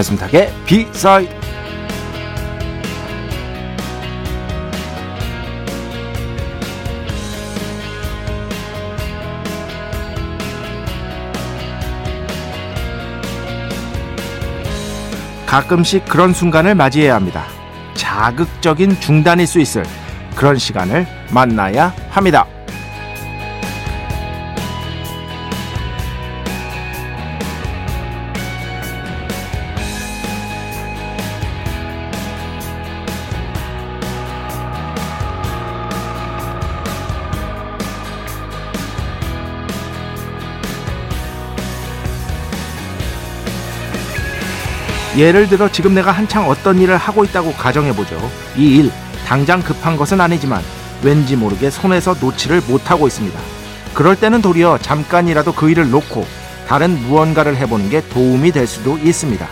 배순탁의 0.00 0.52
비사이드 0.64 1.30
가끔씩 15.46 16.04
그런 16.04 16.32
순간을 16.32 16.74
맞이해야 16.76 17.14
합니다. 17.14 17.44
자극적인 17.94 19.00
중단일 19.00 19.46
수 19.46 19.60
있을 19.60 19.84
그런 20.36 20.56
시간을 20.56 21.06
만나야 21.32 21.92
합니다. 22.08 22.46
예를 45.16 45.48
들어 45.48 45.68
지금 45.70 45.94
내가 45.94 46.12
한창 46.12 46.48
어떤 46.48 46.78
일을 46.78 46.96
하고 46.96 47.24
있다고 47.24 47.52
가정해보죠. 47.52 48.16
이 48.56 48.76
일, 48.76 48.90
당장 49.26 49.60
급한 49.60 49.96
것은 49.96 50.20
아니지만 50.20 50.62
왠지 51.02 51.36
모르게 51.36 51.70
손에서 51.70 52.14
놓지를 52.20 52.62
못하고 52.68 53.06
있습니다. 53.06 53.38
그럴 53.94 54.14
때는 54.14 54.40
도리어 54.40 54.78
잠깐이라도 54.78 55.52
그 55.52 55.68
일을 55.68 55.90
놓고 55.90 56.24
다른 56.68 56.90
무언가를 57.02 57.56
해보는 57.56 57.90
게 57.90 58.00
도움이 58.08 58.52
될 58.52 58.66
수도 58.66 58.96
있습니다. 58.98 59.46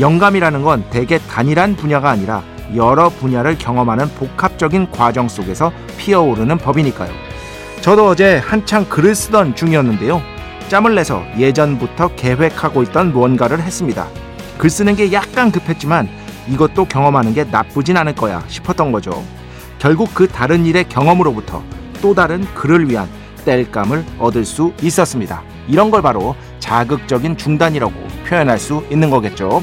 영감이라는 0.00 0.62
건 0.62 0.84
대개 0.90 1.18
단일한 1.18 1.76
분야가 1.76 2.10
아니라 2.10 2.42
여러 2.74 3.08
분야를 3.08 3.56
경험하는 3.56 4.08
복합적인 4.16 4.90
과정 4.90 5.28
속에서 5.28 5.72
피어오르는 5.96 6.58
법이니까요. 6.58 7.10
저도 7.80 8.08
어제 8.08 8.36
한창 8.36 8.84
글을 8.86 9.14
쓰던 9.14 9.54
중이었는데요. 9.54 10.20
짬을 10.68 10.94
내서 10.94 11.22
예전부터 11.38 12.08
계획하고 12.16 12.82
있던 12.82 13.12
무언가를 13.12 13.62
했습니다. 13.62 14.06
글 14.58 14.70
쓰는 14.70 14.96
게 14.96 15.12
약간 15.12 15.50
급했지만 15.50 16.08
이것도 16.48 16.86
경험하는 16.86 17.34
게 17.34 17.44
나쁘진 17.44 17.96
않을 17.96 18.14
거야 18.14 18.42
싶었던 18.48 18.92
거죠. 18.92 19.24
결국 19.78 20.14
그 20.14 20.28
다른 20.28 20.66
일의 20.66 20.88
경험으로부터 20.88 21.62
또 22.00 22.14
다른 22.14 22.44
글을 22.54 22.88
위한 22.88 23.08
땔감을 23.44 24.04
얻을 24.18 24.44
수 24.44 24.72
있었습니다. 24.82 25.42
이런 25.68 25.90
걸 25.90 26.02
바로 26.02 26.34
자극적인 26.58 27.36
중단이라고 27.36 27.92
표현할 28.26 28.58
수 28.58 28.84
있는 28.90 29.10
거겠죠. 29.10 29.62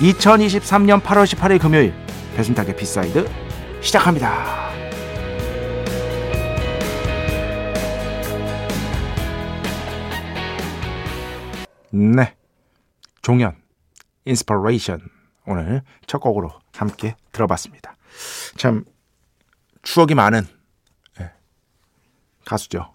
2023년 0.00 1.02
8월 1.02 1.24
18일 1.24 1.60
금요일 1.60 1.92
배순탁의 2.36 2.76
B 2.76 2.86
side 2.86 3.28
시작합니다. 3.80 4.68
네. 11.90 12.34
종현 13.22 13.57
Inspiration 14.28 15.00
오늘 15.46 15.82
첫 16.06 16.18
곡으로 16.18 16.52
함께 16.74 17.16
들어봤습니다. 17.32 17.96
참 18.56 18.84
추억이 19.82 20.14
많은 20.14 20.46
예, 21.20 21.30
가수죠. 22.44 22.94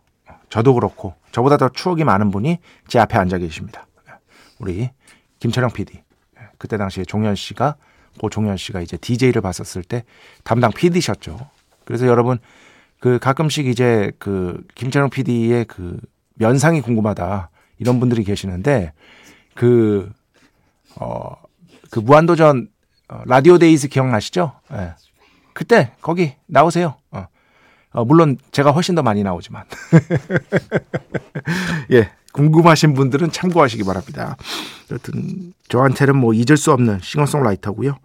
저도 0.50 0.76
그렇고 0.76 1.16
저보다 1.32 1.58
더 1.58 1.70
추억이 1.70 2.04
많은 2.04 2.30
분이 2.30 2.60
제 2.88 3.00
앞에 3.00 3.18
앉아 3.18 3.40
계십니다. 3.40 3.88
우리 4.60 4.92
김철영 5.40 5.72
PD. 5.72 5.96
예, 5.96 6.42
그때 6.58 6.78
당시에 6.78 7.04
종현 7.06 7.36
씨가 7.36 7.76
고 8.20 8.30
종현 8.30 8.58
씨가 8.58 8.82
이제 8.82 8.96
DJ를 8.98 9.42
봤었을 9.42 9.84
때 9.84 10.06
담당 10.44 10.72
PD셨죠. 10.72 11.50
그래서 11.86 12.06
여러분 12.06 12.38
그 13.00 13.18
가끔씩 13.18 13.66
이제 13.66 14.12
그 14.20 14.64
김철영 14.76 15.10
PD의 15.10 15.66
그 15.66 16.00
면상이 16.36 16.82
궁금하다 16.82 17.50
이런 17.80 18.00
분들이 18.00 18.24
계시는데 18.24 18.94
그 19.56 20.12
어, 20.96 21.36
그 21.90 22.00
무한도전 22.00 22.70
어, 23.10 23.22
Radio 23.26 23.58
Days 23.58 23.88
기억나시죠? 23.90 24.54
예. 24.74 24.96
그때 25.54 25.92
거기 26.02 26.34
나오세요. 26.48 26.96
어. 27.12 27.28
어, 27.92 28.06
물론 28.06 28.38
제가 28.52 28.72
훨씬 28.72 28.96
더 28.96 29.04
많이 29.04 29.24
나오지만. 29.24 29.66
예. 31.92 32.12
궁금하신 32.34 32.96
분들은 32.96 33.32
참고하시기 33.32 33.84
바랍니다. 33.84 34.36
여튼 34.92 35.54
저한테는 35.70 36.18
뭐 36.18 36.34
잊을 36.34 36.58
수 36.58 36.72
없는 36.72 37.00
싱어송라이터고요. 37.02 37.96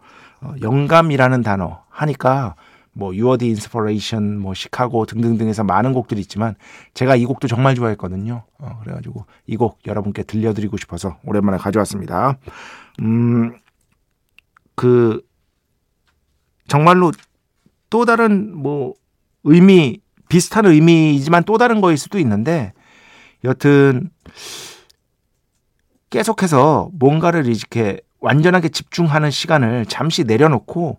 어, 0.42 0.54
영감이라는 0.60 1.42
단어 1.42 1.82
하니까 1.88 2.54
뭐 2.98 3.14
You're 3.14 3.36
the 3.36 3.46
Inspiration, 3.46 4.40
뭐 4.40 4.54
시카고 4.54 5.06
등등등에서 5.06 5.62
많은 5.62 5.92
곡들이 5.92 6.20
있지만 6.20 6.56
제가 6.94 7.14
이 7.14 7.24
곡도 7.26 7.46
정말 7.46 7.76
좋아했거든요. 7.76 8.42
어, 8.58 8.80
그래가지고 8.82 9.24
이 9.46 9.56
곡 9.56 9.78
여러분께 9.86 10.24
들려드리고 10.24 10.76
싶어서 10.78 11.16
오랜만에 11.24 11.58
가져왔습니다. 11.58 12.38
음, 13.00 13.56
그 14.74 15.20
정말로 16.66 17.12
또 17.88 18.04
다른 18.04 18.52
뭐 18.56 18.94
의미 19.44 20.00
비슷한 20.28 20.66
의미이지만 20.66 21.44
또 21.44 21.56
다른 21.56 21.80
거일 21.80 21.96
수도 21.96 22.18
있는데 22.18 22.72
여튼 23.44 24.10
계속해서 26.10 26.90
뭔가를 26.94 27.46
이렇게 27.46 28.00
완전하게 28.20 28.70
집중하는 28.70 29.30
시간을 29.30 29.86
잠시 29.86 30.24
내려놓고 30.24 30.98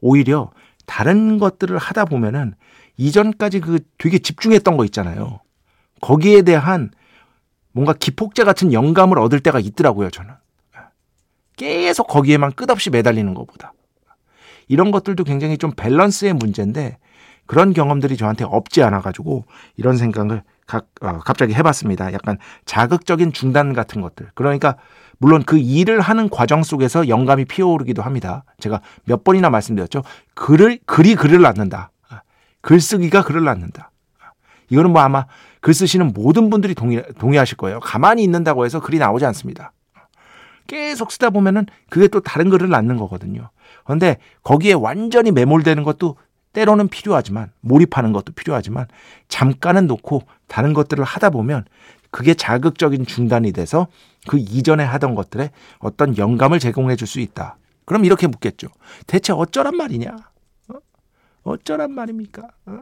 오히려 0.00 0.50
다른 0.86 1.38
것들을 1.38 1.76
하다 1.76 2.06
보면은 2.06 2.54
이전까지 2.96 3.60
그 3.60 3.80
되게 3.98 4.18
집중했던 4.18 4.76
거 4.76 4.84
있잖아요. 4.84 5.40
거기에 6.00 6.42
대한 6.42 6.90
뭔가 7.72 7.92
기폭제 7.92 8.44
같은 8.44 8.72
영감을 8.72 9.18
얻을 9.18 9.40
때가 9.40 9.60
있더라고요, 9.60 10.10
저는. 10.10 10.32
계속 11.56 12.06
거기에만 12.06 12.52
끝없이 12.52 12.90
매달리는 12.90 13.32
것보다. 13.34 13.72
이런 14.68 14.90
것들도 14.90 15.24
굉장히 15.24 15.58
좀 15.58 15.72
밸런스의 15.76 16.34
문제인데 16.34 16.98
그런 17.46 17.72
경험들이 17.72 18.16
저한테 18.16 18.44
없지 18.44 18.82
않아가지고 18.82 19.44
이런 19.76 19.96
생각을 19.96 20.42
각, 20.66 20.88
어, 21.00 21.18
갑자기 21.20 21.54
해봤습니다. 21.54 22.12
약간 22.12 22.38
자극적인 22.64 23.32
중단 23.32 23.72
같은 23.72 24.00
것들. 24.00 24.30
그러니까 24.34 24.76
물론 25.18 25.42
그 25.44 25.58
일을 25.58 26.00
하는 26.00 26.28
과정 26.28 26.62
속에서 26.62 27.08
영감이 27.08 27.44
피어오르기도 27.46 28.02
합니다. 28.02 28.44
제가 28.60 28.80
몇 29.04 29.24
번이나 29.24 29.50
말씀드렸죠. 29.50 30.02
글을, 30.34 30.80
글이 30.86 31.14
글을 31.14 31.40
낳는다. 31.40 31.90
글쓰기가 32.60 33.22
글을 33.22 33.44
낳는다. 33.44 33.90
이거는 34.68 34.90
뭐 34.90 35.00
아마 35.00 35.26
글 35.60 35.72
쓰시는 35.72 36.12
모든 36.12 36.50
분들이 36.50 36.74
동의, 36.74 37.04
동의하실 37.18 37.56
거예요. 37.56 37.80
가만히 37.80 38.22
있는다고 38.24 38.64
해서 38.64 38.80
글이 38.80 38.98
나오지 38.98 39.24
않습니다. 39.26 39.72
계속 40.66 41.12
쓰다 41.12 41.30
보면은 41.30 41.66
그게 41.88 42.08
또 42.08 42.20
다른 42.20 42.50
글을 42.50 42.68
낳는 42.68 42.96
거거든요. 42.96 43.50
그런데 43.84 44.16
거기에 44.42 44.72
완전히 44.72 45.30
매몰되는 45.30 45.84
것도 45.84 46.16
때로는 46.52 46.88
필요하지만 46.88 47.52
몰입하는 47.60 48.12
것도 48.12 48.32
필요하지만 48.32 48.86
잠깐은 49.28 49.86
놓고 49.86 50.22
다른 50.48 50.72
것들을 50.72 51.04
하다 51.04 51.30
보면 51.30 51.64
그게 52.16 52.32
자극적인 52.32 53.04
중단이 53.04 53.52
돼서 53.52 53.88
그 54.26 54.38
이전에 54.38 54.82
하던 54.82 55.14
것들에 55.14 55.50
어떤 55.80 56.16
영감을 56.16 56.58
제공해 56.58 56.96
줄 56.96 57.06
수 57.06 57.20
있다. 57.20 57.58
그럼 57.84 58.06
이렇게 58.06 58.26
묻겠죠. 58.26 58.68
대체 59.06 59.34
어쩌란 59.34 59.76
말이냐? 59.76 60.16
어? 61.44 61.56
쩌란 61.58 61.92
말입니까? 61.92 62.42
어? 62.64 62.78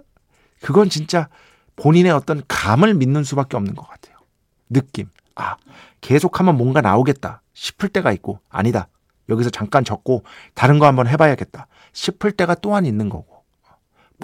그건 0.62 0.88
진짜 0.88 1.28
본인의 1.74 2.12
어떤 2.12 2.42
감을 2.46 2.94
믿는 2.94 3.24
수밖에 3.24 3.56
없는 3.56 3.74
것 3.74 3.88
같아요. 3.88 4.18
느낌. 4.70 5.08
아, 5.34 5.56
계속하면 6.00 6.56
뭔가 6.56 6.80
나오겠다 6.80 7.42
싶을 7.54 7.88
때가 7.88 8.12
있고, 8.12 8.38
아니다. 8.48 8.86
여기서 9.28 9.50
잠깐 9.50 9.82
적고 9.82 10.22
다른 10.54 10.78
거 10.78 10.86
한번 10.86 11.08
해봐야겠다 11.08 11.66
싶을 11.92 12.30
때가 12.30 12.54
또한 12.54 12.86
있는 12.86 13.08
거고 13.08 13.33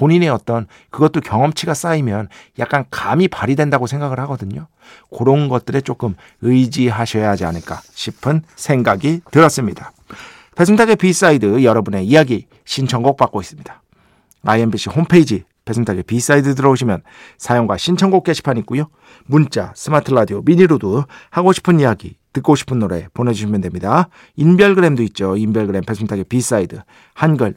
본인의 0.00 0.30
어떤 0.30 0.66
그것도 0.88 1.20
경험치가 1.20 1.74
쌓이면 1.74 2.28
약간 2.58 2.86
감이 2.90 3.28
발휘된다고 3.28 3.86
생각을 3.86 4.18
하거든요. 4.20 4.66
그런 5.14 5.48
것들에 5.48 5.82
조금 5.82 6.14
의지하셔야 6.40 7.28
하지 7.28 7.44
않을까 7.44 7.82
싶은 7.92 8.42
생각이 8.56 9.20
들었습니다. 9.30 9.92
배순탁의 10.56 10.96
B 10.96 11.09
side 11.09 11.62
여러분의 11.64 12.06
이야기 12.06 12.46
신청곡 12.64 13.18
받고 13.18 13.42
있습니다. 13.42 13.82
IMBC 14.46 14.88
홈페이지 14.88 15.44
배순탁의 15.66 16.04
B 16.04 16.14
side 16.14 16.54
들어오시면 16.54 17.02
사연과 17.36 17.76
신청곡 17.76 18.24
게시판 18.24 18.56
있고요. 18.58 18.88
문자, 19.26 19.74
스마트 19.76 20.12
라디오, 20.12 20.40
미니로도 20.40 21.04
하고 21.28 21.52
싶은 21.52 21.78
이야기, 21.78 22.16
듣고 22.32 22.56
싶은 22.56 22.78
노래 22.78 23.06
보내주시면 23.12 23.60
됩니다. 23.60 24.08
인별그램도 24.36 25.02
있죠. 25.04 25.36
인별그램 25.36 25.82
배순탁의 25.84 26.24
B 26.24 26.35
side 26.35 26.80
한글, 27.12 27.56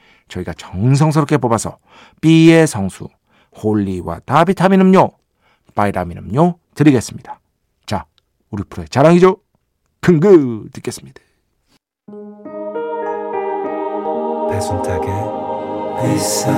저희가 0.31 0.53
정성스럽게 0.53 1.37
뽑아서 1.37 1.77
B의 2.21 2.65
성수, 2.65 3.07
홀리와 3.61 4.19
다비타민 4.25 4.81
음료, 4.81 5.11
바이라민 5.75 6.17
음료 6.17 6.55
드리겠습니다. 6.73 7.39
자, 7.85 8.05
우리 8.49 8.63
프로의 8.63 8.87
자랑이죠? 8.89 9.37
긍그 9.99 10.69
듣겠습니다. 10.73 11.21
배순탁의 14.49 15.09
회사 15.99 16.51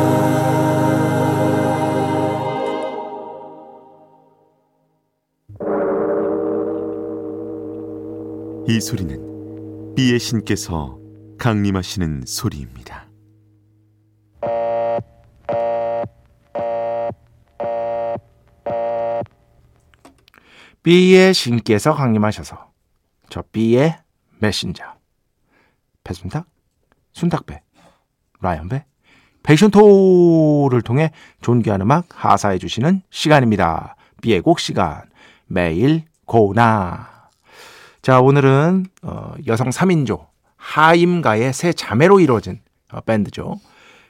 이 8.67 8.79
소리는 8.79 9.93
B의 9.95 10.19
신께서 10.19 10.97
강림하시는 11.37 12.23
소리입니다. 12.25 13.12
B의 20.83 21.33
신께서 21.33 21.93
강림하셔서 21.93 22.71
저 23.29 23.41
B의 23.53 23.97
메신저 24.39 24.83
배순탁, 26.03 26.45
순탁배, 27.13 27.61
라이언배, 28.41 28.83
패션토를 29.43 30.81
통해 30.81 31.11
존귀한 31.41 31.79
음악 31.81 32.07
하사해 32.13 32.57
주시는 32.57 33.01
시간입니다. 33.09 33.95
B의 34.21 34.41
곡 34.41 34.59
시간 34.59 35.03
매일 35.47 36.03
고나 36.25 37.29
자 38.01 38.19
오늘은 38.19 38.85
어, 39.03 39.33
여성 39.47 39.69
3인조 39.69 40.27
하임가의 40.57 41.53
세 41.53 41.71
자매로 41.71 42.19
이루어진 42.19 42.59
어, 42.91 42.99
밴드죠. 42.99 43.61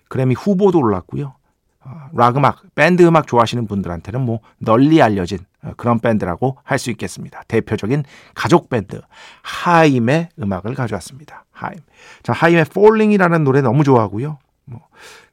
그래미 0.10 0.34
후보도 0.34 0.80
올랐고요. 0.80 1.36
어, 1.85 2.09
락 2.13 2.38
음악, 2.38 2.63
밴드 2.75 3.03
음악 3.03 3.27
좋아하시는 3.27 3.68
분들한테는 3.68 4.21
뭐 4.21 4.39
널리 4.57 5.01
알려진 5.01 5.39
어, 5.62 5.74
그런 5.77 6.00
밴드라고 6.00 6.57
할 6.63 6.77
수 6.80 6.89
있겠습니다. 6.91 7.44
대표적인 7.47 8.03
가족 8.35 8.69
밴드 8.69 9.01
하임의 9.41 10.30
음악을 10.41 10.75
가져왔습니다. 10.75 11.45
하임. 11.51 11.80
자, 12.24 12.33
하임의 12.33 12.62
Falling이라는 12.62 13.44
노래 13.44 13.62
너무 13.62 13.83
좋아하고요. 13.83 14.38
뭐 14.65 14.81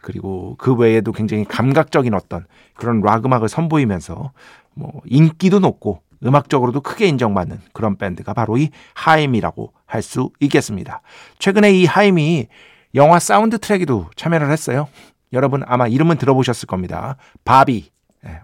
그리고 0.00 0.56
그 0.58 0.74
외에도 0.74 1.12
굉장히 1.12 1.44
감각적인 1.44 2.14
어떤 2.14 2.46
그런 2.74 3.00
락 3.00 3.24
음악을 3.24 3.48
선보이면서 3.48 4.32
뭐 4.74 5.02
인기도 5.04 5.60
높고 5.60 6.02
음악적으로도 6.24 6.80
크게 6.82 7.06
인정받는 7.06 7.60
그런 7.72 7.96
밴드가 7.96 8.34
바로 8.34 8.58
이 8.58 8.70
하임이라고 8.94 9.72
할 9.86 10.02
수 10.02 10.30
있겠습니다. 10.40 11.00
최근에 11.38 11.72
이 11.72 11.84
하임이 11.86 12.48
영화 12.94 13.18
사운드 13.18 13.58
트랙에도 13.58 14.08
참여를 14.16 14.50
했어요. 14.50 14.88
여러분 15.32 15.62
아마 15.66 15.86
이름은 15.86 16.18
들어보셨을 16.18 16.66
겁니다. 16.66 17.16
바비 17.44 17.90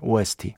OST 0.01 0.55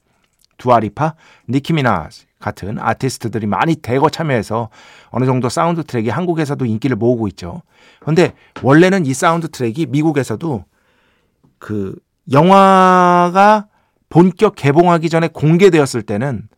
두아리파, 0.58 1.14
니키미나즈 1.48 2.26
같은 2.38 2.78
아티스트들이 2.78 3.46
많이 3.46 3.76
대거 3.76 4.10
참여해서 4.10 4.68
어느 5.10 5.24
정도 5.24 5.48
사운드 5.48 5.82
트랙이 5.84 6.08
한국에서도 6.10 6.64
인기를 6.64 6.96
모으고 6.96 7.28
있죠. 7.28 7.62
그런데 8.00 8.34
원래는 8.62 9.06
이 9.06 9.14
사운드 9.14 9.48
트랙이 9.48 9.86
미국에서도 9.86 10.64
그 11.58 11.96
영화가 12.30 13.68
본격 14.08 14.54
개봉하기 14.56 15.08
전에 15.08 15.28
공개되었을 15.28 16.02
때는 16.02 16.48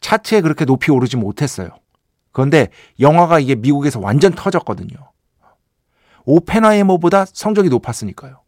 차트에 0.00 0.40
그렇게 0.40 0.64
높이 0.64 0.90
오르지 0.90 1.16
못했어요. 1.16 1.68
그런데 2.32 2.68
영화가 2.98 3.40
이게 3.40 3.54
미국에서 3.54 4.00
완전 4.00 4.32
터졌거든요. 4.32 4.96
오펜하이머보다 6.24 7.26
성적이 7.26 7.68
높았으니까요. 7.68 8.40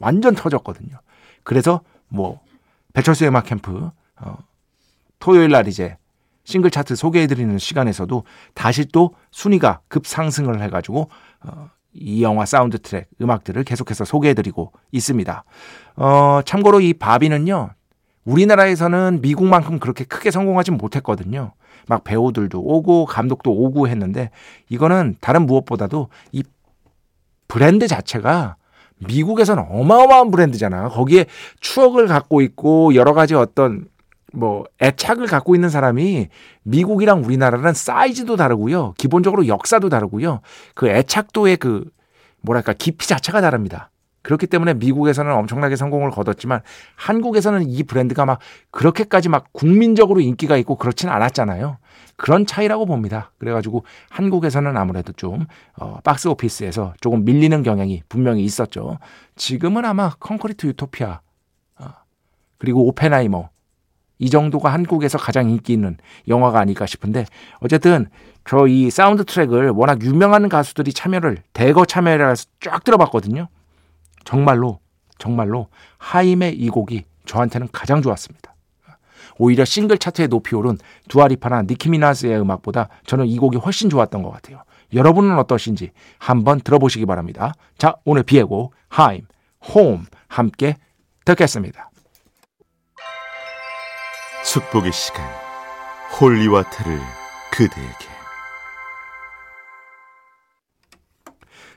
어. 0.00 0.04
완전 0.04 0.34
터졌거든요. 0.34 0.98
그래서 1.44 1.82
뭐 2.08 2.40
배철수의 2.92 3.28
음악 3.28 3.46
캠프 3.46 3.90
어, 4.16 4.36
토요일 5.18 5.50
날 5.50 5.68
이제 5.68 5.96
싱글 6.44 6.70
차트 6.70 6.96
소개해드리는 6.96 7.58
시간에서도 7.58 8.24
다시 8.54 8.86
또 8.86 9.14
순위가 9.30 9.80
급상승을 9.88 10.60
해가지고 10.62 11.08
어, 11.42 11.70
이 11.92 12.22
영화 12.22 12.44
사운드 12.44 12.78
트랙 12.78 13.08
음악들을 13.20 13.62
계속해서 13.64 14.04
소개해드리고 14.04 14.72
있습니다. 14.92 15.44
어, 15.96 16.40
참고로 16.44 16.80
이 16.80 16.94
바비는요 16.94 17.70
우리나라에서는 18.24 19.20
미국만큼 19.22 19.78
그렇게 19.78 20.04
크게 20.04 20.30
성공하지 20.30 20.72
못했거든요. 20.72 21.52
막 21.86 22.04
배우들도 22.04 22.60
오고 22.60 23.06
감독도 23.06 23.50
오고 23.50 23.88
했는데 23.88 24.30
이거는 24.68 25.16
다른 25.20 25.46
무엇보다도 25.46 26.08
이 26.32 26.44
브랜드 27.48 27.88
자체가 27.88 28.56
미국에서는 29.06 29.64
어마어마한 29.68 30.30
브랜드잖아. 30.30 30.88
거기에 30.88 31.26
추억을 31.60 32.06
갖고 32.06 32.40
있고 32.42 32.94
여러 32.94 33.12
가지 33.14 33.34
어떤 33.34 33.86
뭐 34.32 34.64
애착을 34.80 35.26
갖고 35.26 35.54
있는 35.54 35.68
사람이 35.68 36.28
미국이랑 36.62 37.24
우리나라는 37.24 37.74
사이즈도 37.74 38.36
다르고요. 38.36 38.94
기본적으로 38.96 39.46
역사도 39.46 39.88
다르고요. 39.88 40.40
그 40.74 40.88
애착도의 40.88 41.56
그 41.56 41.84
뭐랄까 42.42 42.72
깊이 42.72 43.06
자체가 43.08 43.40
다릅니다. 43.40 43.89
그렇기 44.22 44.46
때문에 44.46 44.74
미국에서는 44.74 45.32
엄청나게 45.32 45.76
성공을 45.76 46.10
거뒀지만 46.10 46.60
한국에서는 46.96 47.68
이 47.68 47.82
브랜드가 47.82 48.26
막 48.26 48.38
그렇게까지 48.70 49.28
막 49.28 49.52
국민적으로 49.52 50.20
인기가 50.20 50.56
있고 50.58 50.76
그렇지는 50.76 51.12
않았잖아요. 51.14 51.78
그런 52.16 52.44
차이라고 52.44 52.84
봅니다. 52.86 53.32
그래가지고 53.38 53.84
한국에서는 54.10 54.76
아무래도 54.76 55.12
좀 55.12 55.46
어, 55.78 55.98
박스 56.04 56.28
오피스에서 56.28 56.94
조금 57.00 57.24
밀리는 57.24 57.62
경향이 57.62 58.02
분명히 58.08 58.44
있었죠. 58.44 58.98
지금은 59.36 59.84
아마 59.84 60.10
콘크리트 60.20 60.66
유토피아 60.66 61.20
어, 61.78 61.84
그리고 62.58 62.86
오펜하이머 62.88 63.48
이 64.18 64.28
정도가 64.28 64.70
한국에서 64.70 65.16
가장 65.16 65.48
인기 65.48 65.72
있는 65.72 65.96
영화가 66.28 66.60
아닐까 66.60 66.84
싶은데 66.84 67.24
어쨌든 67.60 68.08
저 68.44 68.66
이 68.66 68.90
사운드 68.90 69.24
트랙을 69.24 69.70
워낙 69.70 70.02
유명한 70.02 70.48
가수들이 70.48 70.92
참여를 70.92 71.38
대거 71.52 71.84
참여를 71.84 72.30
해서 72.30 72.46
쫙 72.60 72.82
들어봤거든요. 72.82 73.48
정말로 74.24 74.80
정말로 75.18 75.68
하임의 75.98 76.56
이 76.56 76.68
곡이 76.68 77.04
저한테는 77.26 77.68
가장 77.72 78.02
좋았습니다. 78.02 78.54
오히려 79.38 79.64
싱글 79.64 79.98
차트에 79.98 80.26
높이 80.26 80.54
오른 80.54 80.76
두아리파나 81.08 81.62
니키미나스의 81.62 82.40
음악보다 82.40 82.88
저는 83.06 83.26
이 83.26 83.38
곡이 83.38 83.56
훨씬 83.58 83.88
좋았던 83.88 84.22
것 84.22 84.30
같아요. 84.30 84.62
여러분은 84.92 85.38
어떠신지 85.38 85.92
한번 86.18 86.60
들어보시기 86.60 87.06
바랍니다. 87.06 87.54
자, 87.78 87.94
오늘 88.04 88.22
곡 88.22 88.74
하임, 88.88 89.26
홈 89.74 90.04
함께 90.28 90.76
듣겠습니다. 91.24 91.90
축복의 94.44 94.92
시간 94.92 95.24
Holy 96.20 96.44
water를 96.44 96.98
그대에게 97.52 98.10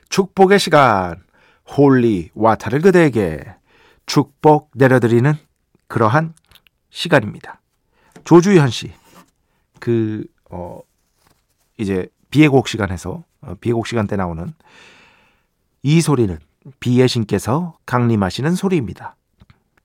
축복의 0.08 0.58
시간 0.58 1.22
Holy 1.68 2.30
water를 2.34 2.80
그대에게 2.80 3.44
축복 4.06 4.70
내려드리는 4.74 5.32
그러한 5.88 6.34
시간입니다. 6.90 7.60
조주현 8.24 8.70
씨, 8.70 8.92
그, 9.80 10.24
어, 10.50 10.80
이제 11.78 12.08
비애곡 12.30 12.68
시간에서, 12.68 13.24
어, 13.40 13.54
비애곡 13.60 13.86
시간 13.86 14.06
때 14.06 14.16
나오는 14.16 14.52
이 15.82 16.00
소리는 16.00 16.38
비의 16.80 17.08
신께서 17.08 17.76
강림하시는 17.86 18.54
소리입니다. 18.54 19.16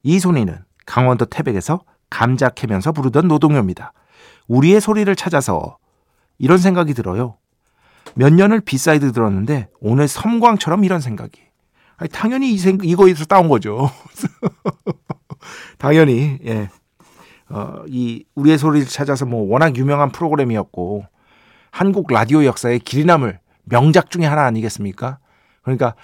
이 0.04 0.20
소리는 0.20 0.58
강원도 0.86 1.26
태백에서 1.26 1.84
감자 2.10 2.50
캐면서 2.50 2.92
부르던 2.92 3.28
노동요입니다. 3.28 3.94
우리의 4.48 4.82
소리를 4.82 5.14
찾아서 5.16 5.78
이런 6.38 6.58
생각이 6.58 6.94
들어요. 6.94 7.38
몇 8.16 8.34
년을 8.34 8.62
B-side 8.62 9.12
들었는데 9.12 9.68
오늘 9.82 10.08
섬광처럼 10.08 10.84
이런 10.84 11.02
생각이. 11.02 11.49
아니, 12.00 12.10
당연히 12.10 12.54
이 12.54 12.58
생, 12.58 12.78
이거에서 12.82 13.26
따온 13.26 13.50
거죠. 13.50 13.92
당연히, 15.78 16.38
예. 16.46 16.70
어, 17.50 17.84
이 17.88 18.24
우리의 18.36 18.58
소리를 18.58 18.88
찾아서 18.88 19.26
뭐 19.26 19.50
워낙 19.52 19.76
유명한 19.76 20.12
프로그램이었고 20.12 21.06
한국 21.72 22.12
라디오 22.12 22.46
역사에 22.46 22.80
길이 22.80 23.06
남을 23.06 23.40
명작 23.64 24.12
중에 24.12 24.26
하나 24.26 24.46
아니겠습니까? 24.46 25.18
그러니까 25.64 25.96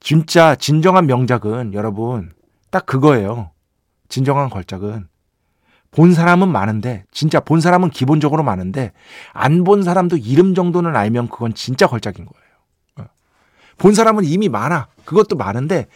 진짜 0.00 0.54
진정한 0.56 1.06
명작은 1.06 1.74
여러분 1.74 2.32
딱 2.70 2.86
그거예요. 2.86 3.50
진정한 4.08 4.50
걸작은 4.50 5.08
본 5.90 6.14
사람은 6.14 6.48
많은데 6.48 7.04
진짜 7.12 7.38
본 7.40 7.60
사람은 7.60 7.90
기본적으로 7.90 8.42
많은데 8.42 8.92
안 9.34 9.64
본 9.64 9.82
사람도 9.82 10.16
이름 10.16 10.54
정도는 10.54 10.96
알면 10.96 11.28
그건 11.28 11.54
진짜 11.54 11.86
걸작인 11.86 12.24
거예요. 12.24 12.51
어. 13.82 13.82
본 13.82 13.94
사람은 13.94 14.24
이미 14.24 14.48
많아. 14.48 14.86
그것도 15.04 15.36
많은데 15.36 15.86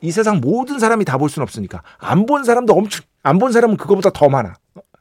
이 0.00 0.10
세상 0.10 0.40
모든 0.40 0.78
사람이 0.78 1.04
다 1.04 1.18
볼 1.18 1.28
수는 1.28 1.42
없으니까 1.44 1.82
안 1.98 2.24
본 2.26 2.44
사람도 2.44 2.72
엄청 2.72 3.04
안 3.22 3.38
본 3.38 3.52
사람은 3.52 3.76
그거보다 3.76 4.10
더 4.10 4.28
많아. 4.30 4.54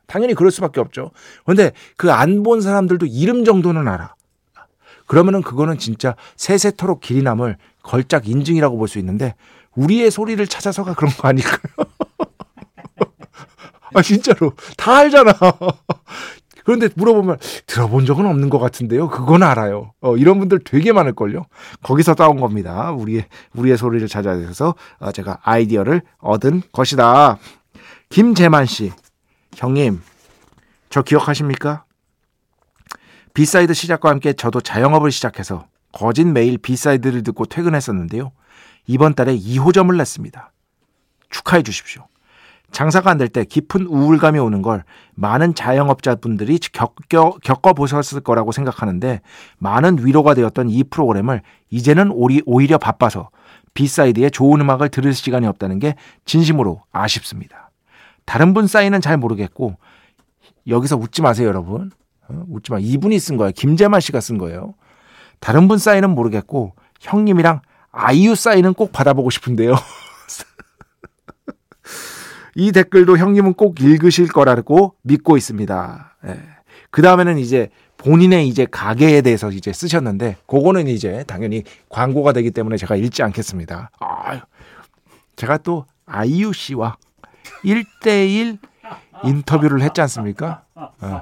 당연히 0.07 0.33
그럴 0.33 0.51
수밖에 0.51 0.79
없죠. 0.81 1.11
그런데 1.45 1.71
그 1.97 2.09
안 2.11 2.43
본 2.43 2.59
사람들도 2.61 3.05
이름 3.05 3.45
정도는 3.45 3.87
알아. 3.87 4.15
그러면은 5.07 5.41
그거는 5.41 5.77
진짜 5.79 6.15
세세토록 6.35 6.99
길이 7.01 7.23
남을 7.23 7.57
걸작 7.83 8.27
인증이라고 8.27 8.77
볼 8.77 8.87
수 8.87 8.99
있는데 8.99 9.35
우리의 9.75 10.11
소리를 10.11 10.45
찾아서가 10.47 10.93
그런 10.95 11.11
거 11.13 11.27
아닐까요? 11.29 11.59
아 13.95 14.01
진짜로 14.03 14.53
다 14.77 14.97
알잖아. 14.97 15.33
그런데 16.69 16.87
물어보면 16.93 17.39
들어본 17.65 18.05
적은 18.05 18.27
없는 18.27 18.51
것 18.51 18.59
같은데요. 18.59 19.09
그건 19.09 19.41
알아요. 19.41 19.91
어, 20.01 20.15
이런 20.17 20.37
분들 20.37 20.59
되게 20.63 20.93
많을걸요. 20.93 21.47
거기서 21.81 22.13
따온 22.13 22.39
겁니다. 22.39 22.91
우리의 22.91 23.25
우리의 23.55 23.75
소리를 23.75 24.07
찾아서 24.07 24.75
어, 24.99 25.11
제가 25.11 25.39
아이디어를 25.41 26.03
얻은 26.19 26.61
것이다. 26.71 27.39
김재만 28.09 28.67
씨, 28.67 28.91
형님, 29.55 29.99
저 30.91 31.01
기억하십니까? 31.01 31.85
B-side 33.33 33.73
시작과 33.73 34.11
함께 34.11 34.33
저도 34.33 34.61
자영업을 34.61 35.09
시작해서 35.09 35.65
거진 35.91 36.33
매일 36.33 36.59
B-side를 36.59 37.23
듣고 37.23 37.47
퇴근했었는데요. 37.47 38.31
이번 38.85 39.15
달에 39.15 39.35
2호점을 39.35 39.97
냈습니다. 39.97 40.51
축하해 41.31 41.63
주십시오. 41.63 42.05
장사가 42.71 43.09
안 43.11 43.17
될 43.17 43.29
때 43.29 43.43
깊은 43.45 43.87
우울감이 43.87 44.39
오는 44.39 44.61
걸 44.61 44.83
많은 45.15 45.55
자영업자분들이 45.55 46.59
겪어, 46.71 47.37
겪어보셨을 47.43 48.21
거라고 48.21 48.51
생각하는데 48.51 49.21
많은 49.57 50.05
위로가 50.05 50.33
되었던 50.33 50.69
이 50.69 50.83
프로그램을 50.83 51.41
이제는 51.69 52.11
오히려 52.45 52.77
바빠서 52.77 53.29
B-side에 53.73 54.29
좋은 54.29 54.61
음악을 54.61 54.89
들을 54.89 55.13
시간이 55.13 55.45
없다는 55.47 55.79
게 55.79 55.95
진심으로 56.25 56.81
아쉽습니다. 56.91 57.71
다른 58.25 58.53
분 58.53 58.67
사연은 58.67 59.01
잘 59.01 59.17
모르겠고 59.17 59.77
여기서 60.67 60.97
웃지 60.97 61.21
마세요 61.21 61.47
여러분. 61.47 61.91
어? 62.27 62.43
웃지 62.49 62.71
마. 62.71 62.77
이분이 62.79 63.17
쓴 63.19 63.37
거예요. 63.37 63.51
김재만 63.55 64.01
씨가 64.01 64.21
쓴 64.21 64.37
거예요. 64.37 64.75
다른 65.39 65.67
분 65.67 65.77
사인은 65.77 66.11
모르겠고 66.11 66.73
형님이랑 66.99 67.61
아이유 67.91 68.35
사인은 68.35 68.73
꼭 68.75 68.91
받아보고 68.91 69.29
싶은데요. 69.31 69.73
이 72.55 72.71
댓글도 72.71 73.17
형님은 73.17 73.53
꼭 73.53 73.79
읽으실 73.81 74.27
거라고 74.27 74.95
믿고 75.03 75.37
있습니다. 75.37 76.17
예. 76.27 76.39
그 76.91 77.01
다음에는 77.01 77.37
이제 77.37 77.69
본인의 77.97 78.47
이제 78.47 78.65
가게에 78.65 79.21
대해서 79.21 79.51
이제 79.51 79.73
쓰셨는데, 79.73 80.37
그거는 80.47 80.87
이제 80.87 81.23
당연히 81.27 81.63
광고가 81.89 82.33
되기 82.33 82.51
때문에 82.51 82.77
제가 82.77 82.95
읽지 82.95 83.23
않겠습니다. 83.23 83.91
아, 83.99 84.41
제가 85.35 85.57
또 85.57 85.85
아이유 86.05 86.53
씨와 86.53 86.97
1대1 87.63 88.57
인터뷰를 89.23 89.81
했지 89.81 90.01
않습니까? 90.01 90.65
예. 91.03 91.21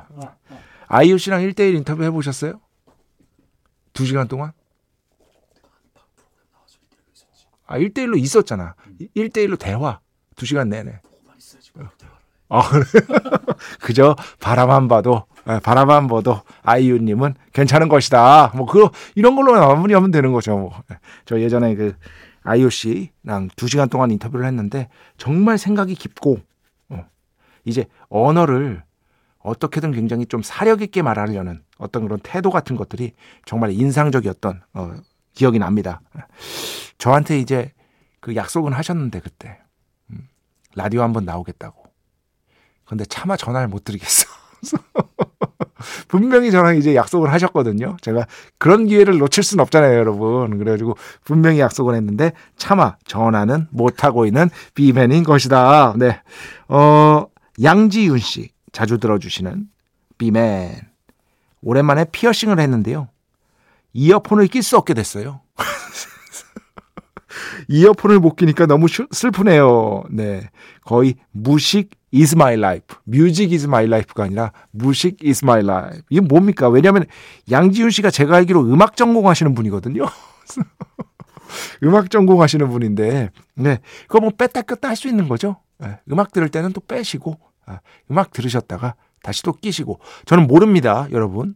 아이유 0.88 1.18
씨랑 1.18 1.42
1대1 1.42 1.76
인터뷰 1.76 2.04
해보셨어요? 2.04 2.62
두 3.94 4.06
시간 4.06 4.28
동안? 4.28 4.52
아, 7.66 7.78
1대1로 7.78 8.18
있었잖아. 8.18 8.76
1대1로 9.16 9.60
대화. 9.60 10.00
두 10.36 10.46
시간 10.46 10.70
내내. 10.70 11.02
아, 12.50 12.62
그저 13.82 14.16
바라만 14.40 14.88
봐도, 14.88 15.26
예, 15.50 15.60
바라만 15.60 16.08
봐도 16.08 16.42
아이유님은 16.64 17.36
괜찮은 17.54 17.90
것이다. 17.90 18.54
뭐, 18.56 18.66
그, 18.66 18.90
이런 19.16 19.36
걸로 19.36 19.54
마무리하면 19.54 20.12
되는 20.12 20.32
거죠. 20.32 20.58
뭐. 20.58 20.84
예, 20.92 20.98
저 21.26 21.40
예전에 21.40 21.76
그 21.76 21.96
아이유 22.44 22.70
씨랑 22.70 23.50
두 23.56 23.68
시간 23.68 23.90
동안 23.90 24.12
인터뷰를 24.12 24.46
했는데 24.46 24.90
정말 25.18 25.58
생각이 25.58 25.96
깊고, 25.96 26.40
어, 26.90 27.06
이제 27.66 27.86
언어를 28.10 28.84
어떻게든 29.40 29.92
굉장히 29.92 30.26
좀 30.26 30.42
사력 30.42 30.82
있게 30.82 31.02
말하려는 31.02 31.64
어떤 31.78 32.04
그런 32.04 32.20
태도 32.22 32.50
같은 32.50 32.76
것들이 32.76 33.14
정말 33.46 33.72
인상적이었던 33.72 34.62
어, 34.74 34.94
기억이 35.34 35.60
납니다. 35.60 36.02
저한테 36.98 37.40
이제 37.40 37.72
그 38.20 38.36
약속은 38.36 38.74
하셨는데 38.74 39.20
그때 39.20 39.60
음, 40.10 40.28
라디오 40.76 41.02
한번 41.02 41.26
나오겠다고. 41.26 41.87
근데 42.88 43.06
차마 43.06 43.36
전화를 43.36 43.68
못 43.68 43.84
드리겠어. 43.84 44.28
분명히 46.08 46.52
저랑 46.52 46.78
이제 46.78 46.96
약속을 46.96 47.32
하셨거든요. 47.32 47.98
제가 48.02 48.26
그런 48.58 48.88
기회를 48.88 49.18
놓칠 49.18 49.44
수는 49.44 49.62
없잖아요, 49.62 49.98
여러분. 49.98 50.58
그래가지고 50.58 50.96
분명히 51.24 51.60
약속을 51.60 51.96
했는데 51.96 52.32
차마 52.56 52.96
전화는 53.06 53.68
못 53.72 54.04
하고 54.04 54.26
있는 54.26 54.50
비맨인 54.74 55.24
것이다. 55.24 55.94
네, 55.98 56.22
어 56.68 57.26
양지윤 57.62 58.20
씨. 58.20 58.50
자주 58.72 59.00
들어주시는 59.00 59.68
비맨. 60.18 60.76
오랜만에 61.62 62.06
피어싱을 62.12 62.60
했는데요. 62.60 63.08
이어폰을 63.94 64.48
낄 64.48 64.62
수 64.62 64.78
없게 64.78 64.94
됐어요. 64.94 65.42
이어폰을 67.68 68.20
못 68.20 68.36
끼니까 68.36 68.68
너무 68.68 68.88
슬프네요. 68.88 70.04
네. 70.12 70.50
거의 70.84 71.16
무식 71.32 71.97
is 72.14 72.36
my 72.36 72.54
life. 72.56 72.86
뮤직 73.06 73.52
is 73.52 73.66
my 73.66 73.86
life가 73.86 74.24
아니라 74.26 74.52
무식 74.72 75.18
is 75.26 75.44
my 75.44 75.62
life. 75.62 76.02
이게 76.10 76.22
뭡니까? 76.22 76.70
왜냐하면 76.70 77.06
양지훈 77.52 77.90
씨가 77.90 78.10
제가 78.12 78.36
알기로 78.38 78.62
음악 78.62 78.96
전공하시는 78.96 79.54
분이거든요. 79.54 80.06
음악 81.84 82.10
전공하시는 82.10 82.68
분인데, 82.70 83.30
네. 83.56 83.80
그거 84.08 84.20
뭐 84.20 84.32
뺐다 84.32 84.64
꼈다 84.64 84.90
할 84.90 84.96
수 84.96 85.08
있는 85.08 85.28
거죠. 85.28 85.58
네. 85.78 86.00
음악 86.12 86.32
들을 86.32 86.50
때는 86.50 86.74
또 86.74 86.82
빼시고, 86.82 87.40
아, 87.66 87.80
음악 88.12 88.32
들으셨다가 88.32 88.96
다시 89.22 89.44
또 89.44 89.54
끼시고 89.54 90.00
저는 90.26 90.48
모릅니다, 90.48 91.08
여러분. 91.12 91.56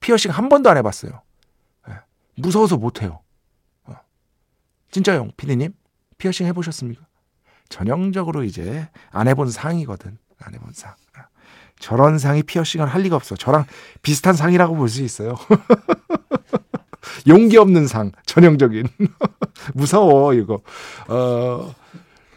피어싱 0.00 0.32
한 0.32 0.48
번도 0.48 0.68
안 0.68 0.76
해봤어요. 0.78 1.22
예, 1.88 1.92
무서워서 2.36 2.76
못해요. 2.76 3.20
어. 3.84 3.94
진짜요, 4.90 5.28
피디님? 5.36 5.72
피어싱 6.18 6.46
해보셨습니까? 6.48 7.06
전형적으로 7.72 8.44
이제 8.44 8.86
안 9.10 9.28
해본 9.28 9.50
상이거든. 9.50 10.18
안 10.40 10.54
해본 10.54 10.72
상. 10.74 10.92
아, 11.16 11.22
저런 11.78 12.18
상이 12.18 12.42
피어싱을 12.42 12.86
할 12.86 13.00
리가 13.00 13.16
없어. 13.16 13.34
저랑 13.34 13.64
비슷한 14.02 14.34
상이라고 14.34 14.76
볼 14.76 14.88
수 14.90 15.02
있어요. 15.02 15.34
용기 17.26 17.56
없는 17.56 17.86
상, 17.86 18.12
전형적인. 18.26 18.86
무서워, 19.74 20.34
이거. 20.34 20.60
어, 21.08 21.74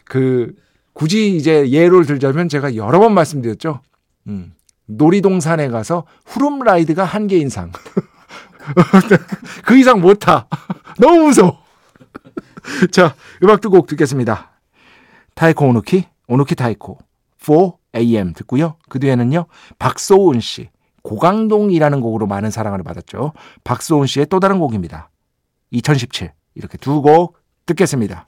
그, 0.05 0.53
굳이 0.93 1.35
이제 1.35 1.69
예를 1.69 2.05
들자면 2.05 2.47
제가 2.47 2.75
여러 2.77 2.99
번 2.99 3.13
말씀드렸죠. 3.13 3.81
음, 4.27 4.53
놀이동산에 4.85 5.67
가서 5.67 6.05
후룸 6.25 6.59
라이드가 6.59 7.03
한 7.03 7.27
개인 7.27 7.49
상. 7.49 7.71
그 9.65 9.77
이상 9.77 9.99
못 9.99 10.15
타. 10.19 10.47
너무 10.97 11.25
무서워. 11.25 11.61
자, 12.91 13.15
음악 13.43 13.59
두 13.61 13.69
곡 13.69 13.87
듣겠습니다. 13.87 14.51
타이코 15.35 15.67
오누키, 15.67 16.05
오누키 16.27 16.55
타이코, 16.55 16.97
4am 17.39 18.35
듣고요. 18.35 18.77
그 18.89 18.99
뒤에는요, 18.99 19.45
박소은 19.79 20.39
씨, 20.39 20.69
고강동이라는 21.03 22.01
곡으로 22.01 22.25
많은 22.25 22.49
사랑을 22.49 22.81
받았죠. 22.83 23.33
박소은 23.63 24.07
씨의 24.07 24.25
또 24.27 24.39
다른 24.39 24.59
곡입니다. 24.59 25.09
2017. 25.71 26.31
이렇게 26.55 26.77
두 26.77 27.01
곡 27.01 27.37
듣겠습니다. 27.65 28.27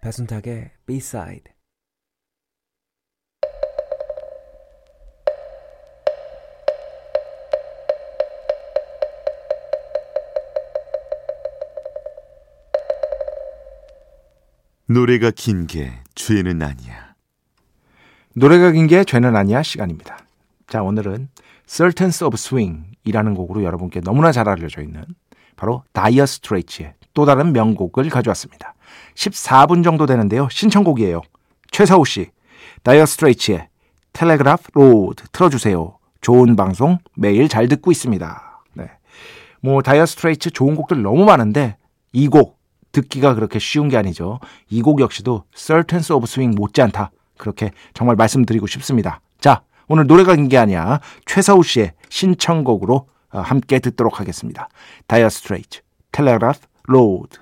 배순탁의 0.00 0.70
B-side 0.86 1.52
노래가 14.88 15.30
긴 15.32 15.66
게 15.66 15.92
죄는 16.14 16.62
아니야. 16.62 17.14
노래가 18.34 18.70
긴 18.72 18.86
게 18.86 19.04
죄는 19.04 19.34
아니야 19.36 19.62
시간입니다. 19.62 20.18
자, 20.68 20.82
오늘은 20.82 21.28
Sultans 21.68 22.22
of 22.24 22.34
Swing이라는 22.34 23.34
곡으로 23.34 23.64
여러분께 23.64 24.00
너무나 24.00 24.30
잘 24.32 24.48
알려져 24.48 24.82
있는 24.82 25.04
바로 25.56 25.82
다이어 25.92 26.26
스트레이츠의 26.26 26.94
또 27.14 27.24
다른 27.24 27.52
명곡을 27.52 28.08
가져왔습니다. 28.10 28.74
14분 29.14 29.82
정도 29.82 30.06
되는데요. 30.06 30.48
신청곡이에요. 30.50 31.22
최사우 31.72 32.04
씨, 32.04 32.30
다이어 32.82 33.06
스트레이츠의 33.06 33.68
Telegraph 34.12 34.70
Road 34.74 35.24
틀어주세요. 35.32 35.98
좋은 36.20 36.56
방송 36.56 36.98
매일 37.14 37.48
잘 37.48 37.68
듣고 37.68 37.90
있습니다. 37.90 38.62
네. 38.74 38.90
뭐 39.60 39.82
다이어 39.82 40.06
스트레이츠 40.06 40.50
좋은 40.50 40.74
곡들 40.76 41.02
너무 41.02 41.24
많은데 41.24 41.76
이 42.12 42.28
곡 42.28 42.55
듣기가 43.00 43.34
그렇게 43.34 43.58
쉬운 43.58 43.88
게 43.88 43.96
아니죠. 43.96 44.40
이 44.70 44.82
곡 44.82 45.00
역시도 45.00 45.44
Sultans 45.54 46.12
of 46.12 46.24
Swing 46.24 46.56
못지않다. 46.58 47.10
그렇게 47.36 47.70
정말 47.94 48.16
말씀드리고 48.16 48.66
싶습니다. 48.66 49.20
자, 49.40 49.62
오늘 49.88 50.06
노래가 50.06 50.34
긴 50.34 50.48
게 50.48 50.56
아니야. 50.58 51.00
최서우 51.26 51.62
씨의 51.62 51.92
신청곡으로 52.08 53.08
어, 53.32 53.40
함께 53.40 53.78
듣도록 53.80 54.20
하겠습니다. 54.20 54.68
다이어 55.06 55.28
스트레이트, 55.28 55.80
Telegraph 56.12 56.60
Road. 56.84 57.38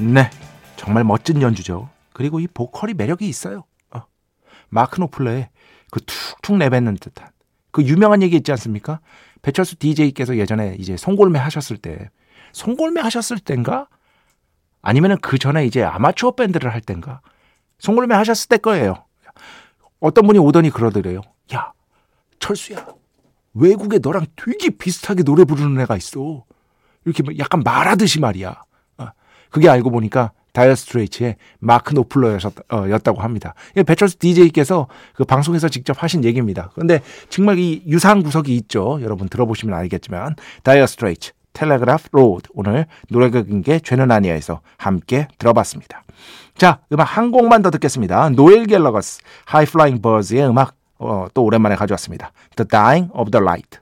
네, 0.00 0.28
정말 0.76 1.04
멋진 1.04 1.40
연주죠. 1.40 1.88
그리고 2.12 2.40
이 2.40 2.46
보컬이 2.46 2.94
매력이 2.94 3.26
있어요. 3.28 3.64
어. 3.92 4.02
마크 4.68 5.00
노플러의 5.00 5.48
그 5.90 6.00
툭툭 6.04 6.56
내뱉는 6.58 6.96
듯한 6.96 7.28
그 7.70 7.82
유명한 7.84 8.22
얘기 8.22 8.36
있지 8.36 8.50
않습니까? 8.52 9.00
배철수 9.42 9.76
DJ께서 9.76 10.36
예전에 10.36 10.76
이제 10.78 10.96
송골매 10.96 11.38
하셨을 11.38 11.76
때 11.78 12.10
송골매 12.52 13.00
하셨을 13.00 13.38
땐가? 13.38 13.86
아니면은 14.82 15.16
그 15.20 15.38
전에 15.38 15.66
이제 15.66 15.82
아마추어 15.82 16.32
밴드를 16.32 16.72
할 16.72 16.80
땐가? 16.80 17.20
송골매 17.78 18.14
하셨을 18.14 18.48
때 18.48 18.56
거예요. 18.56 19.04
어떤 20.00 20.26
분이 20.26 20.38
오더니 20.38 20.70
그러더래요. 20.70 21.20
야, 21.54 21.72
철수야. 22.38 22.86
외국에 23.54 23.98
너랑 23.98 24.26
되게 24.36 24.70
비슷하게 24.70 25.22
노래 25.22 25.44
부르는 25.44 25.80
애가 25.82 25.96
있어. 25.96 26.44
이렇게 27.04 27.22
뭐 27.22 27.34
약간 27.38 27.62
말하듯이 27.64 28.20
말이야. 28.20 28.62
어, 28.98 29.06
그게 29.50 29.68
알고 29.68 29.90
보니까 29.90 30.32
다이어 30.52 30.74
스트레이츠의 30.74 31.36
마크 31.58 31.94
노플러였다고 31.94 33.20
합니다. 33.20 33.54
배철수 33.86 34.18
DJ께서 34.18 34.88
그 35.14 35.24
방송에서 35.24 35.68
직접 35.68 36.02
하신 36.02 36.24
얘기입니다. 36.24 36.70
그런데 36.74 37.00
정말 37.28 37.58
이 37.58 37.82
유사한 37.86 38.22
구석이 38.22 38.54
있죠. 38.56 38.98
여러분 39.02 39.28
들어보시면 39.28 39.76
알겠지만 39.76 40.36
다이어 40.62 40.86
스트레이츠 40.86 41.32
Telegraph 41.60 42.08
Road 42.12 42.48
오늘 42.54 42.86
노래가 43.10 43.42
긴게 43.42 43.80
죄는 43.80 44.10
아니야에서 44.10 44.62
함께 44.78 45.28
들어봤습니다. 45.36 46.04
자 46.56 46.80
음악 46.90 47.04
한 47.18 47.30
곡만 47.30 47.60
더 47.60 47.70
듣겠습니다. 47.70 48.30
노엘 48.30 48.64
갤러거스 48.64 49.20
하이 49.44 49.66
플라잉 49.66 50.00
버즈의 50.00 50.48
음악 50.48 50.74
어, 50.98 51.26
또 51.34 51.44
오랜만에 51.44 51.76
가져왔습니다. 51.76 52.32
The 52.56 52.66
Dying 52.66 53.10
of 53.12 53.30
the 53.30 53.42
Light. 53.42 53.78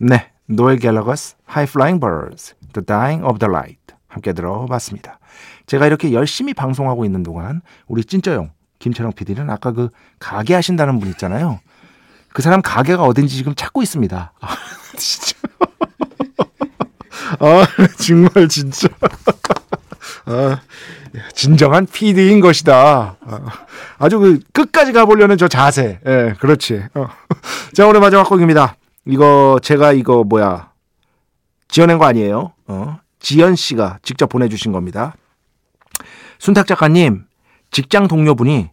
네, 0.00 0.30
노엘 0.46 0.78
갤러거스 0.78 1.36
하이 1.44 1.66
플라잉 1.66 2.00
버즈 2.00 2.54
The 2.72 2.86
Dying 2.86 3.22
of 3.26 3.38
the 3.38 3.50
Light 3.50 3.94
함께 4.08 4.32
들어봤습니다. 4.32 5.18
제가 5.66 5.86
이렇게 5.86 6.10
열심히 6.14 6.54
방송하고 6.54 7.04
있는 7.04 7.22
동안 7.22 7.60
우리 7.86 8.02
찐쩌용 8.02 8.50
김철영 8.78 9.12
PD는 9.12 9.50
아까 9.50 9.72
그 9.72 9.90
가게 10.18 10.54
하신다는 10.54 11.00
분 11.00 11.10
있잖아요. 11.10 11.60
그 12.32 12.40
사람 12.40 12.62
가게가 12.62 13.02
어딘지 13.02 13.36
지금 13.36 13.54
찾고 13.54 13.82
있습니다. 13.82 14.32
아, 14.40 14.48
진짜. 14.96 15.33
아, 17.44 17.66
정말 18.00 18.48
진짜. 18.48 18.88
아, 20.24 20.60
진정한 21.34 21.86
PD인 21.86 22.40
것이다. 22.40 23.16
아, 23.98 24.08
주그 24.08 24.40
끝까지 24.52 24.92
가보려는 24.92 25.36
저 25.36 25.46
자세. 25.46 26.00
예, 26.06 26.10
네, 26.10 26.34
그렇지. 26.40 26.82
어. 26.94 27.06
자, 27.74 27.86
오늘 27.86 28.00
마지막 28.00 28.26
곡입니다. 28.28 28.76
이거 29.06 29.60
제가 29.62 29.92
이거 29.92 30.24
뭐야 30.24 30.70
지어낸 31.68 31.98
거 31.98 32.06
아니에요. 32.06 32.52
어. 32.66 32.98
지연 33.20 33.54
씨가 33.56 33.98
직접 34.02 34.28
보내주신 34.28 34.72
겁니다. 34.72 35.14
순탁 36.38 36.66
작가님, 36.66 37.24
직장 37.70 38.08
동료분이 38.08 38.70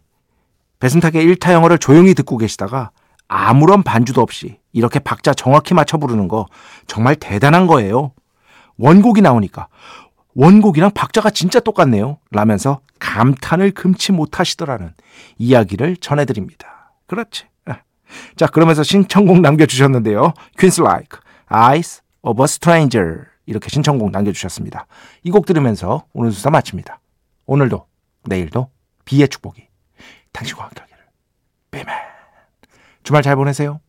배순탁의 0.80 1.26
1타 1.26 1.52
영어를 1.52 1.78
조용히 1.78 2.14
듣고 2.14 2.38
계시다가 2.38 2.90
아무런 3.28 3.82
반주도 3.82 4.20
없이 4.20 4.58
이렇게 4.72 4.98
박자 4.98 5.34
정확히 5.34 5.74
맞춰 5.74 5.96
부르는 5.98 6.28
거 6.28 6.46
정말 6.86 7.16
대단한 7.16 7.66
거예요. 7.66 8.12
원곡이 8.82 9.22
나오니까 9.22 9.68
원곡이랑 10.34 10.90
박자가 10.90 11.30
진짜 11.30 11.60
똑같네요. 11.60 12.18
라면서 12.32 12.80
감탄을 12.98 13.70
금치 13.72 14.10
못하시더라는 14.12 14.92
이야기를 15.38 15.98
전해드립니다. 15.98 16.92
그렇지. 17.06 17.46
아. 17.66 17.76
자, 18.34 18.46
그러면서 18.46 18.82
신청곡 18.82 19.40
남겨주셨는데요. 19.40 20.34
퀸스 20.58 20.80
Like, 20.80 21.20
Eyes 21.48 22.02
of 22.22 22.42
a 22.42 22.44
Stranger 22.44 23.26
이렇게 23.46 23.68
신청곡 23.68 24.10
남겨주셨습니다. 24.10 24.86
이 25.22 25.30
곡 25.30 25.46
들으면서 25.46 26.06
오늘 26.12 26.32
수사 26.32 26.50
마칩니다. 26.50 26.98
오늘도 27.46 27.86
내일도 28.24 28.70
비의 29.04 29.28
축복이 29.28 29.68
당신과 30.32 30.64
함께하기를. 30.64 31.00
비맨. 31.70 31.86
주말 33.04 33.22
잘 33.22 33.36
보내세요. 33.36 33.80